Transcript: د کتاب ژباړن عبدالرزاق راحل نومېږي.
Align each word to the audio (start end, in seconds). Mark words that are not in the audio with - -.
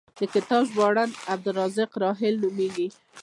د 0.19 0.21
کتاب 0.33 0.63
ژباړن 0.71 1.09
عبدالرزاق 1.33 1.91
راحل 2.03 2.33
نومېږي. 2.43 2.87